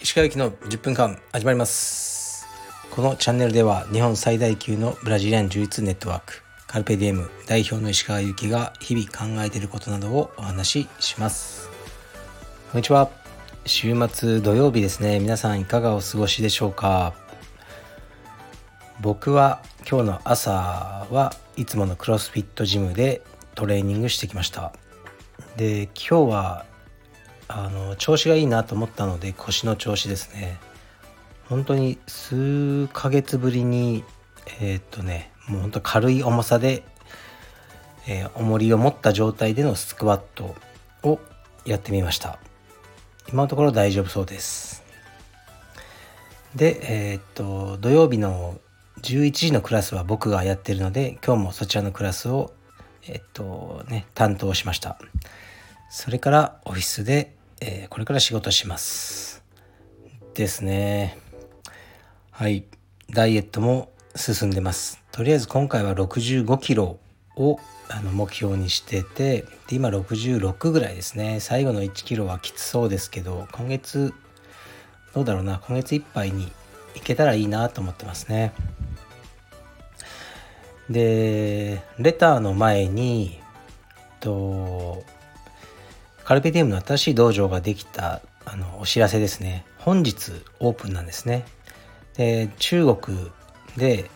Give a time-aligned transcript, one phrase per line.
[0.00, 2.48] 石川行きの10分間始まります。
[2.90, 11.68] このチャンネルでは日本最大級のブラジリアン柔術ネットワークカルペディエム代表の石川由紀が日々考えていることなどをお話しします。
[12.72, 13.08] こんにちは。
[13.66, 15.20] 週末土曜日ですね。
[15.20, 17.14] 皆さんいかがお過ごしでしょうか？
[19.00, 23.22] 僕は今日の朝はいつものクロスフィットジムで
[23.54, 24.72] トレーニングしてきました。
[25.56, 26.66] で今日は
[27.48, 30.58] あの調子がいいなと思ったので腰の調子ですね。
[31.48, 34.04] 本当に数ヶ月ぶりに
[34.60, 36.84] えー、っとねもうほんと軽い重さで、
[38.06, 40.54] えー、重りを持った状態でのスクワット
[41.02, 41.18] を
[41.64, 42.38] やってみました。
[43.28, 44.84] 今のところ大丈夫そうです。
[46.54, 48.58] でえー、っと土曜日の
[49.02, 52.52] 11時のクラスは僕がやってるので今日もそちらのクラスを
[53.06, 54.98] えっとね担当しました。
[55.90, 59.42] それからオフィスで、えー、これから仕事します。
[60.34, 61.18] ですね。
[62.30, 62.64] はい。
[63.10, 65.00] ダイエットも進んでます。
[65.10, 66.98] とりあえず今回は65キロ
[67.36, 67.58] を
[67.88, 71.40] あの目標にしててで今66ぐらいですね。
[71.40, 74.14] 最後の1キロはきつそうですけど今月
[75.12, 75.60] どうだろうな。
[75.66, 76.52] 今月いっぱいに
[76.94, 78.52] いけたらいいなと思ってますね。
[80.90, 83.40] でレターの前に
[84.18, 85.02] と
[86.24, 89.64] カルペディウムの新しい道場ができたあのお知らせですね。
[89.78, 91.44] 本日オープンなんですね。
[92.16, 93.30] で中国
[93.76, 94.10] で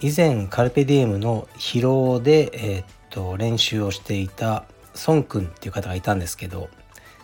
[0.00, 4.64] 以前カルペディエムの疲労で、え、っと練習をしていた
[5.06, 6.68] 孫くんっていう方がいたんですけど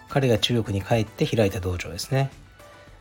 [0.09, 2.31] 彼が中国に帰って開いた道場ですね。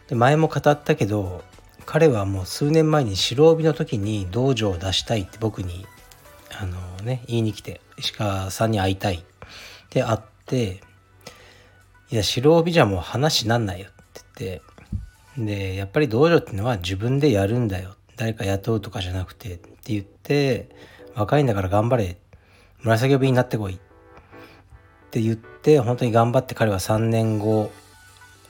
[0.08, 1.44] で前も語ったけど
[1.92, 5.86] 彼はもう数年前に白帯の時に道場を出したいって僕に
[6.58, 9.16] あのね言いに来て石川さんに会いたい。
[9.16, 9.20] っ
[9.90, 10.80] て会って
[12.10, 14.62] いや白帯じゃもう話になんないよって
[15.36, 17.98] 言ってでやっぱり道場っていうのは自分でやるんだよ。
[18.16, 20.70] 誰か雇うとかじゃなくてって言って
[21.14, 22.16] 若いんだから頑張れ。
[22.84, 23.74] 紫帯になってこい。
[23.74, 23.78] っ
[25.12, 27.70] て言って本当に頑張って彼は3年後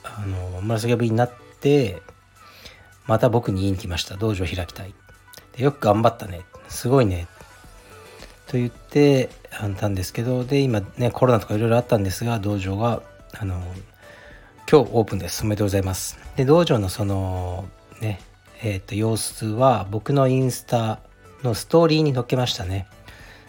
[0.04, 2.02] あの紫帯になって
[3.12, 4.16] また僕に言いに来ました。
[4.16, 4.94] 道場開きたい。
[5.54, 6.46] でよく頑張ったね。
[6.70, 7.28] すごいね。
[8.46, 9.28] と言って
[9.60, 13.02] あったんですけどで今ねコロナとかいろいろあったんですが道場が
[13.38, 13.60] あの
[14.66, 15.42] 今日オープンです。
[15.42, 16.18] おめでとうございます。
[16.36, 17.68] で道場のその
[18.00, 18.18] ね
[18.62, 21.00] えー、と様子は僕のインスタ
[21.42, 22.86] のストーリーに載っけましたね。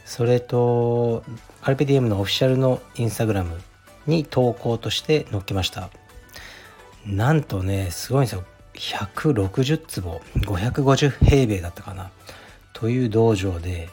[0.03, 1.23] それと
[1.61, 3.61] カルペディエムのオフィシャルのインスタグラム
[4.07, 5.89] に投稿として載っけました。
[7.05, 8.43] なんとねすごいんですよ。
[8.75, 12.11] 160坪550平米だったかな。
[12.73, 13.89] という道場で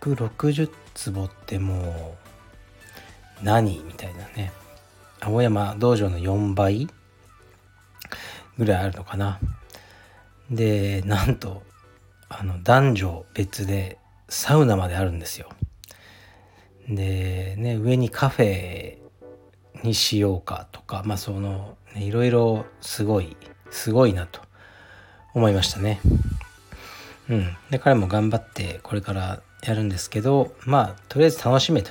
[0.00, 2.16] 160坪っても
[3.40, 4.52] う何みたいなね。
[5.20, 6.88] 青山道場の4倍
[8.56, 9.38] ぐらいあるのかな。
[10.50, 11.62] でなんと
[12.28, 15.48] あの男女別でサウナまであるんですよ。
[16.88, 18.98] でね上にカフェ
[19.82, 23.36] にしようかとかまあその、ね、いろいろすごい
[23.70, 24.40] すごいなと
[25.34, 26.00] 思いましたね。
[27.28, 27.56] うん。
[27.70, 31.90] で彼も頑張ってこれからやるんですけどまあとりあえず楽しめと。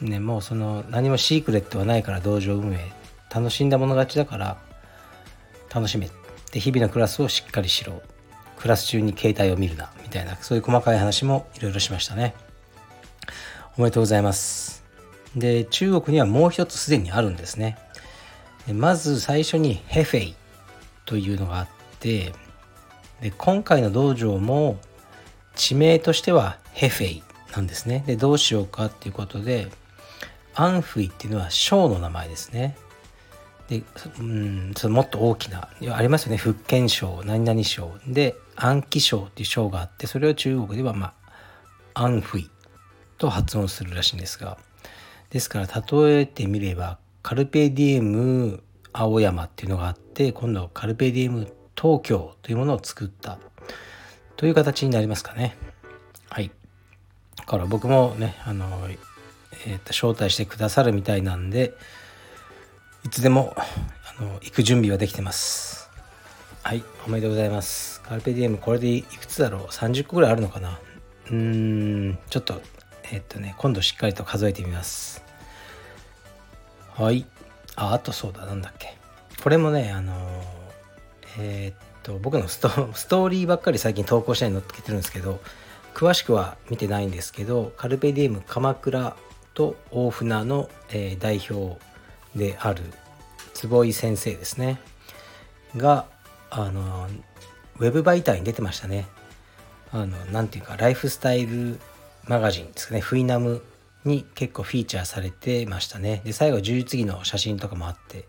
[0.00, 2.92] ねもうその何もシークレットはないから道場運営。
[3.32, 4.58] 楽しんだもの勝ちだから
[5.72, 6.10] 楽しめ。
[6.52, 8.02] で日々のクラスをしっかりしろ。
[8.58, 9.90] クラス中に携帯を見るな。
[10.02, 12.34] みたいなそういう細かい話もいろいろしましたね。
[13.78, 14.84] おめでとうございます。
[15.36, 17.78] で中国にはもう一つすでにあるんですね。
[18.66, 20.34] でまず最初にヘフェイ。
[21.10, 22.32] というのがあって
[23.20, 24.78] で今回の道場も
[25.56, 27.22] 地名としてはヘフェイ
[27.52, 28.04] なんですね。
[28.06, 29.72] でどうしようかっていうことで
[30.54, 32.76] アンフイっていうのは省の名前ですね。
[33.68, 33.82] で、
[34.20, 36.36] うん、そのもっと大きなありますよね。
[36.36, 37.90] 福建省何々省。
[38.06, 41.12] で安徽省っていう省があってそれを中国ではま
[41.92, 42.48] あアンフイ
[43.18, 44.58] と発音するらしいんですが。
[45.30, 53.38] ですから例えてみればカルペディエム青山っていうのがあって今度はカルペディエム東京というものを作った。
[54.36, 55.56] という形になりますかね。
[56.30, 56.50] はい。
[57.36, 58.66] だから僕もねあの、
[59.66, 61.74] えー、と招待してくださるみたいなんで
[63.04, 65.90] いつでもあの行く準備はできてます。
[66.62, 66.82] はい。
[67.06, 68.00] おめでとうございます。
[68.02, 70.78] カルペディエムこれでいくつだろう？30個ぐらいあるのかな？
[71.26, 71.34] うー
[72.12, 72.18] ん。
[72.30, 72.62] ちょっと
[73.12, 75.22] え、っとね今度しっかりと数えてみます。
[76.94, 77.26] はい。
[77.80, 78.94] ああとそうだなんだっけ。
[79.42, 80.14] これもねあの
[81.38, 85.40] えー、っと僕の ストーリーばっかり最近投稿したり載っけてるんですけど
[85.94, 89.16] 詳しくは見てないんですけどカルペディウム鎌倉
[89.54, 91.80] と大船の、えー、代表
[92.36, 92.82] である
[93.54, 94.78] 坪井先生ですね。
[95.74, 96.04] が
[96.50, 97.08] あの
[97.78, 99.06] ウェブ媒体に出てましたね。
[99.90, 101.80] あのなんていうかライフスタイル
[102.26, 103.00] マガジンですかね。
[103.00, 103.62] フイナム
[104.04, 106.22] に結構フィーチャーされてましたね。
[106.24, 108.26] で最後充実着の写真とかもあって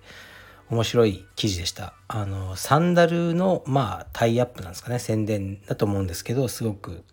[0.69, 1.93] 面白い記事でした。
[2.07, 4.99] あのサンダルのまあタイアップなんですかね。
[4.99, 7.03] 宣伝だと思うんですけどすごく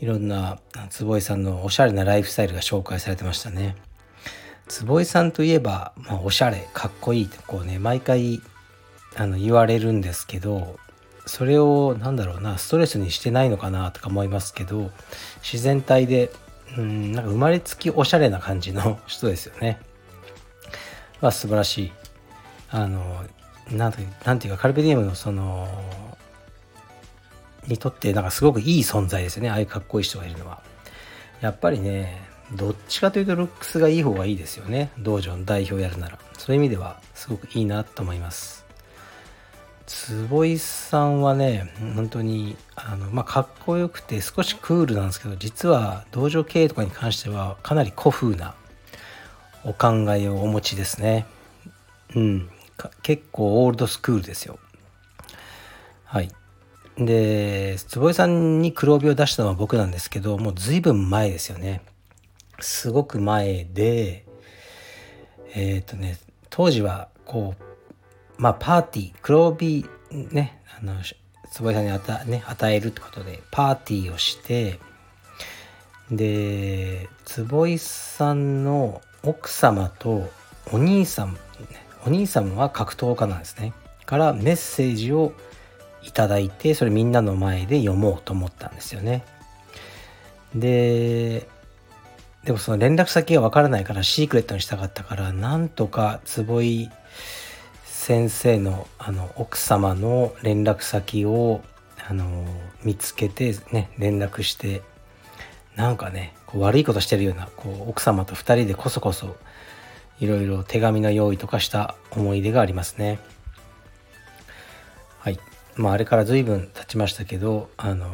[0.00, 0.58] いろんな
[0.90, 3.76] 坪井さんのおしゃれなライフスタイルが紹介されてましたね。
[4.68, 8.40] 坪井さんといえば、まあ、おしゃれかっこいいってこうね毎回
[9.16, 10.78] あの言われるんですけど
[11.26, 14.90] それを何だろうなストレスにしてないのかなとか思いますけど
[15.42, 16.30] 自然体で
[16.76, 19.78] うんなんか生まれつきおしゃれな感じの人ですよね。
[21.20, 21.92] まあ素晴らしい。
[22.70, 23.24] あの
[23.70, 25.68] なんてなんていうかカルペディウムのその
[27.66, 30.62] にとってなんかすごくいい存在ですよねああいうかっこいい人がいるのは。
[31.40, 32.20] やっぱりね
[32.52, 38.64] どっちかというとルックスがいい方がいいですよね道場の代表やるならそういう意味ではすごくいいなと思います
[39.88, 48.54] 坪井さんはね本当にあの、まあ、かっこよくて少しクールなんですけど実は道場経営とかに関してはかなり古風な
[49.64, 51.26] お考えをお持ちですね。
[52.14, 52.50] うん。
[53.02, 54.58] 結構オールドスクールですよ。
[56.04, 56.30] はい。
[56.98, 61.80] で坪井さんに黒帯を出したのは僕なんですけどもう随分前ですよね。
[62.60, 64.26] すごく前で
[65.54, 66.18] えっ、ー、とね
[66.50, 67.67] 当時はこう
[68.38, 70.94] まあパーティー黒帯ねあの
[71.50, 74.78] 坪井さんに与,、ね、与えるってことでパーティーをして
[76.10, 80.30] で坪井さんの奥様と
[80.72, 81.36] お兄さん
[82.06, 83.72] お兄さんは格闘家なんですね。
[84.06, 85.32] からメッセージを
[86.02, 89.24] いただいてそれみんなの前で読もうと思ったんですよね。
[90.54, 91.46] で
[92.44, 96.90] でもその連絡先がわからないからシークレットにしたかったからなんとか坪井
[98.08, 101.60] 先生のあの奥様の連絡先を
[102.08, 102.46] あの
[102.82, 104.80] 見つけてね連絡して
[105.76, 109.36] なんかねこう悪いことしてるようなこう奥様と2人でこそこそ
[110.20, 113.18] いろいろ手紙の用意とかした思い出がありますね。
[115.18, 115.38] はい。
[115.76, 118.08] まああれから随分経ちましたけど、あの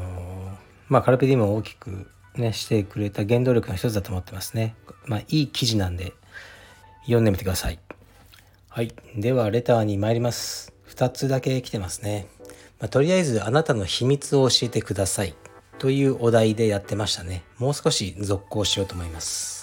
[0.89, 4.75] まあカルペディウムを大きくね、してくれた原動力の一つだと思ってますね。
[5.07, 6.15] まあいい記事なんで
[7.05, 7.79] 読んでみてください。
[8.75, 8.93] はい。
[9.15, 10.73] ではレターに参ります。
[10.89, 12.27] 2つだけ来てますね。
[12.81, 15.37] まあ、とりあえずあなたの秘密を教えてください。
[15.79, 17.45] というお題でやってましたね。
[17.59, 19.55] もう少し続行しようと思います。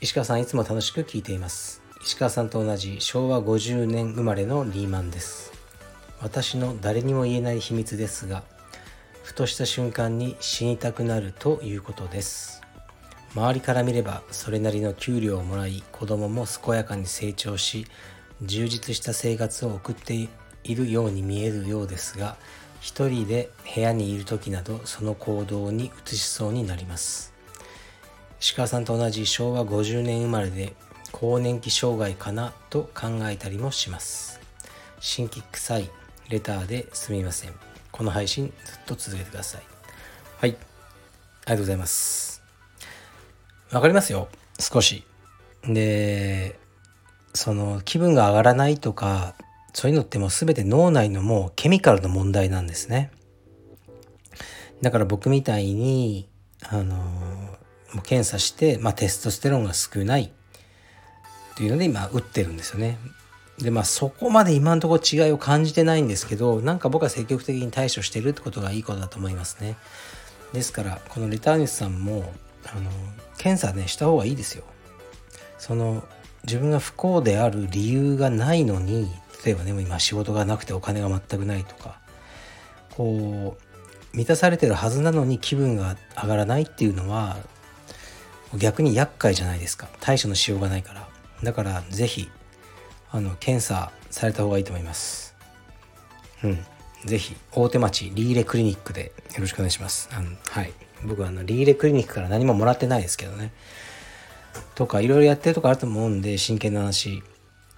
[0.00, 5.52] 石川さんいつも楽しく聞いています石川さんと同じ昭和50年生まれのリーマンです
[6.20, 8.44] 私の誰にも言えない秘密ですが
[9.24, 12.62] ふとした瞬間に死にたくなるということです
[13.34, 17.86] 周りから見ればそれなりの給料をもらい子供も健やかに成長し
[18.42, 20.28] 充実した生活を送って
[20.64, 22.36] いるように見えるようですが
[22.80, 27.34] 一人で部屋にいる時などその行動に移しそうになります。
[28.40, 30.74] 石川さんと同じ昭和50年生まれで
[31.10, 34.40] 更年期障害かなと考えたりもします。
[35.00, 35.90] 新規臭い
[36.28, 37.54] レターですみません。
[37.90, 39.62] この配信ずっと続けてください。
[40.38, 40.50] はい。
[40.50, 40.56] あり
[41.46, 42.37] がとうございます。
[43.72, 45.04] わかりますよ少し
[45.64, 46.58] で
[47.34, 49.34] その気分が上がらないとか
[49.72, 53.10] そういうのってもう全て脳内のもうケミカルの問題なんですね
[54.82, 56.28] だから僕みたいに
[56.68, 60.30] あのもう検査して、まあ、テストステロンが少ないっ
[61.56, 62.98] ていうので今打ってるんですよね。
[63.58, 69.76] でまあそこまで今のところ違いを感じてないんですけどなんか僕は積極的に対処してるってことがいいことだと思いますね。
[70.52, 72.32] ですからこのレターニスさんも
[72.66, 72.90] あの
[73.38, 74.64] 検査ねした方がいいですよ。
[75.58, 76.06] その
[76.44, 79.10] 自分が不幸である理由がないのに
[79.44, 81.98] 例えばね今仕事がなくてお金が全くないとか
[82.94, 87.36] こう満たされてるはずなのに気分が上がらないっていうのは
[88.56, 89.88] 逆に厄介じゃないですか。
[90.00, 91.08] 対処のしようがないから。
[91.42, 92.30] だから是非
[93.10, 95.34] あの検査された方がいいと思います。
[96.42, 96.58] うん。
[97.04, 100.08] 是非大手町リーレクリニックでよろしくお願いします。
[100.12, 100.72] あのはい。
[101.04, 103.52] 僕はあのリーレクリニックから何ももらってないですけどね。
[104.74, 107.22] とかいろいろやってるとこあると思うんで真剣な話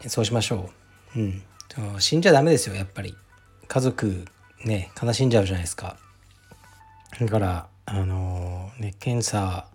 [0.06, 0.70] そうしましょ
[1.16, 1.18] う。
[1.18, 1.42] うん。
[1.98, 3.14] 死んじゃダメですよやっぱり。
[3.68, 4.24] 家族
[4.64, 5.96] ね悲しんじゃうじゃないですか。
[7.20, 9.66] だからあのー、ね検査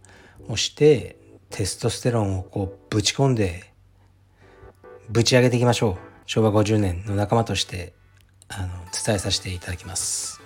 [0.48, 1.18] をして
[1.52, 3.72] テストステロンをこうぶち込んで
[5.10, 5.98] ぶち上げていきましょう。
[6.26, 7.94] 昭和50年の仲間として。
[8.50, 8.68] あの
[9.06, 10.42] 伝えさせていただきます。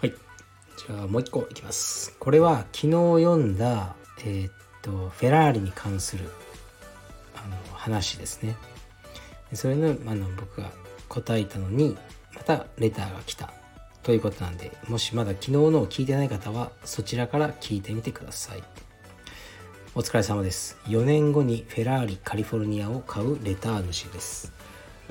[0.00, 0.14] はい。
[0.76, 2.14] じゃあもう一個いきます。
[2.18, 6.28] これは昨日読んだえー、っとフェラーリに関する
[7.34, 8.56] あの話ですね。
[9.52, 10.70] それのあの僕が
[11.08, 11.96] 答えたのに
[12.34, 13.52] またレターが来た。
[14.02, 18.62] ということなんでもしまだ昨日のを聞いてない方はそちらから聞いてみてください。
[19.94, 20.78] お疲れ様です。
[20.86, 24.52] 4年後にフェラーリカリフォルニアを買うレター主です。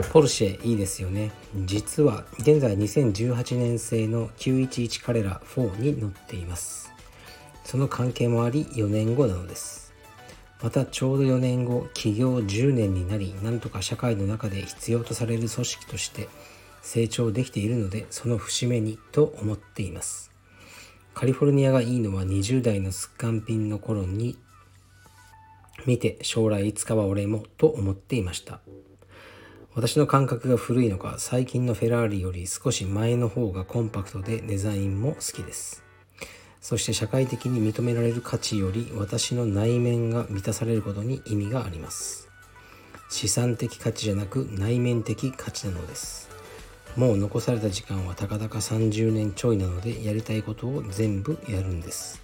[0.03, 1.31] ポルシェいいですよね。
[1.65, 6.91] 実は現在2018年製の911カレラ4に乗っています。
[7.63, 9.93] その関係もあり4年後なのです。
[10.61, 16.29] またちょうど4年後起業10年になりなんとか社会の中で必要とされる組織として
[16.81, 20.31] 成長できているのでその節目にと思っています。
[21.15, 24.37] カリフォルニアがいいのは20代のすっかんぴんの頃に
[25.87, 28.59] 見て将来いつかは俺もと思っていました。
[29.77, 35.83] 私の感覚が古いのか最近のフェラーリより少し前の方がコンパクトでデザインも好きです。
[36.59, 42.27] そして社会的に認められる価値より私の内面が満たされることに意味があります。
[43.11, 46.27] 資産的価値じゃなく内面的価値なのです。
[46.95, 52.23] もう残された時間はたかだか30年ちょいなのでやりたいことを全部やるんです。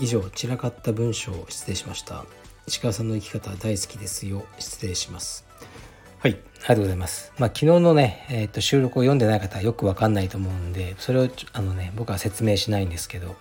[0.00, 2.26] 以上散らかった文章を失礼しました。
[2.66, 4.44] 石川さんの生き方大好きですよ。
[4.58, 5.46] 失礼します。
[6.24, 7.34] はい、ありがとうございます。
[7.38, 13.36] まあ、昨日のね、えー、と収録を読んでない方はよくわかんないと思うんで、それをあのね、僕は説明しないんですけど、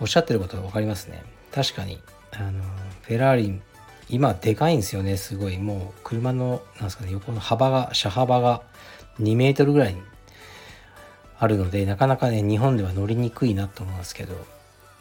[0.00, 1.22] おっしゃってることが分かりますね。
[1.52, 2.02] 確かに、
[2.32, 2.64] あの、
[3.02, 3.60] フェラーリ、
[4.08, 5.58] 今でかいんですよね、すごい。
[5.58, 8.62] もう車の、なんですかね、横の幅が、車幅が
[9.20, 9.96] 2メートルぐらい
[11.38, 14.34] あるので、なかなかね、日本では乗りにくいなと思うんですけど、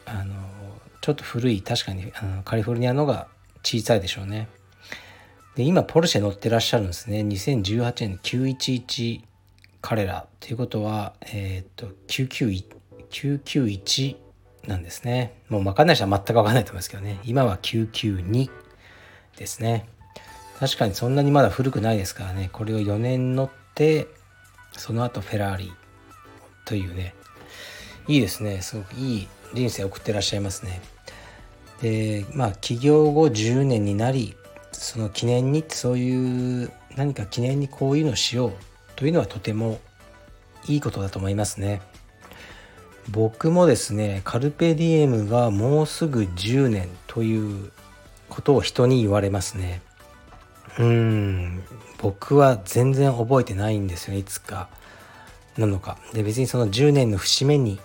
[0.06, 0.36] あの、
[1.02, 3.26] ちょっと古い、確かにあのカリフォルニアのが
[3.64, 4.48] 小さいでしょうね。
[5.56, 7.22] で、今、ポルシェ乗ってらっしゃるんですね。
[7.22, 9.22] 2018年911
[9.82, 14.16] 彼らということは、えっ、と、991
[14.68, 15.34] なんですね。
[15.48, 17.20] もう分かんない人は全く分かんないと思いますけどね。
[17.24, 18.50] 今は992
[19.38, 19.88] ですね。
[20.60, 22.50] 確かにそんなにまだ古くないですからね。
[22.52, 24.08] これを4年乗って、
[24.74, 25.72] その後フェラーリ
[26.66, 27.14] というね、
[28.08, 28.62] いいですね。
[28.62, 30.82] すごくいい人生を送ってらっしゃいますね。
[31.82, 34.36] で、まあ、起業後10年になり、
[34.76, 38.54] その記念にそういう何か記念にこういうのをしよう
[38.96, 39.80] というのはとても
[40.68, 41.82] いいことだと思いますね。
[43.10, 47.72] 僕もですねカルペディエムがもうすぐ10年という
[48.30, 49.82] ことを人に言われますね。
[50.80, 51.64] うん
[52.02, 54.70] 僕は全然覚えてないんですよねいつか
[55.58, 55.98] なのか。
[56.14, 57.80] で別にその10年の節目に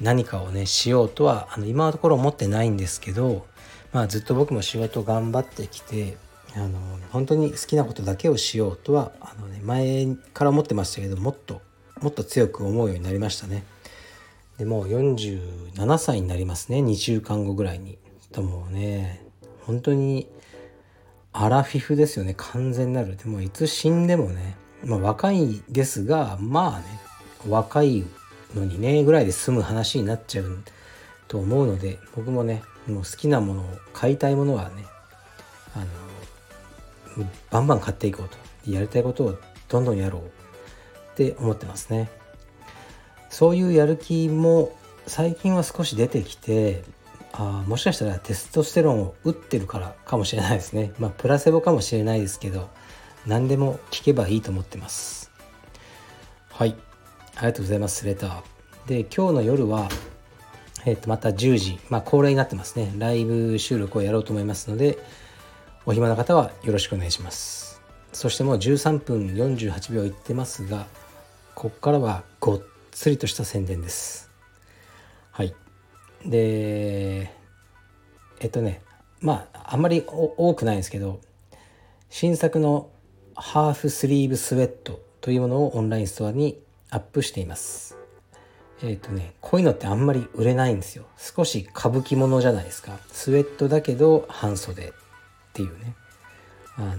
[0.00, 3.46] 何かをねしようとはあの今のところ思ってないんですけど
[3.92, 6.16] まあ、ずっと僕も仕事頑張ってきて
[6.54, 6.78] あの
[7.10, 11.60] 本当に好きなことだけをしようとはあの、ね、前から思ってましたけどもっと
[12.00, 13.64] もっと強く思うようになりましたね。
[14.58, 17.98] でもう47歳になりますね2週間後ぐらいに。
[18.32, 19.26] ともうね
[19.62, 20.28] 本当に
[21.32, 23.16] アラフィフですよね完全なる。
[23.16, 26.84] でもいつ死んでもね、まあ、若いですがまあね
[27.48, 28.04] 若い
[28.54, 30.62] のにねぐらいで済む話になっちゃう
[31.28, 34.84] と思うので僕もねもう好きなものを買いたいものはね
[35.74, 35.80] あ
[37.18, 38.36] のバンバン買っていこうと。
[38.70, 40.22] やりたいことをどんどんやろう。
[40.22, 42.10] って思ってますね。
[43.28, 46.84] そういうやる気も最近は少し出てきて
[47.32, 50.92] あもしかしたらテストステロンを打ってるからかもしれないですね。
[50.98, 52.68] まあプラセボかもしれないですけど
[53.26, 55.30] 何でも聞けばいいと思ってます。
[56.50, 56.76] はい。
[57.36, 58.42] ありがとうございますレター。
[58.86, 59.88] で今日の夜は
[60.86, 62.92] えっ、と、また10時、まあ、恒例になってますね。
[62.98, 64.98] ライブ収録をやろうと思いますので、
[65.86, 67.80] お暇な方はよろしくお願いします。
[68.12, 70.86] そしてもう13分48秒いってますが、
[71.54, 74.30] ここからはごっつりとした宣伝です。
[75.30, 75.54] はい。
[76.24, 77.30] で、
[78.40, 78.82] えっとね、
[79.20, 81.20] まあ、あんまり多くないんですけど、
[82.08, 82.90] 新作の
[83.34, 86.58] ハーフスリーブスウェットというものをオンラインストアに
[86.90, 87.99] アップしています。
[88.82, 91.04] えっ、ー、とね、こういうのってあんまり売れないんですよ。
[91.18, 92.98] 少し歌舞伎ものじゃないですか。
[93.12, 94.92] スウェットだけど半袖っ
[95.52, 95.94] ていうね。
[96.76, 96.96] あの、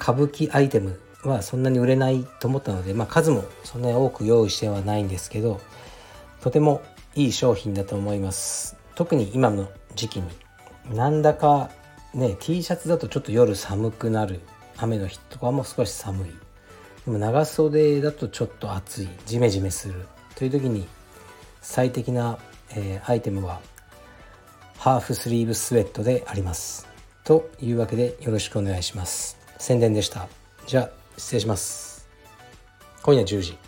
[0.00, 5.60] 歌舞伎アイテムはそんなに売れないと思ったので、まあ数もそんなに多く用意してはないんですけど、
[6.40, 6.82] とても
[7.14, 8.76] いい商品だと思います。
[8.94, 10.28] 特に今の時期に。
[10.94, 11.70] なんだか
[12.14, 14.40] ね、T シャツだとちょっと夜寒くなる。
[14.78, 16.30] 雨の日とかも少し寒い。
[17.04, 19.08] でも長袖だとちょっと暑い。
[19.24, 20.06] ジメジメする。
[20.34, 20.86] という時に
[21.68, 22.38] 最適な、
[22.76, 23.60] えー、アイテムは
[24.78, 26.86] ハーフスリーブスウェットであります。
[27.24, 29.36] というわけでよろしくお願いします。
[29.58, 30.28] 宣伝でした。
[30.68, 32.08] じゃあ失礼します。
[33.02, 33.65] 今夜10時。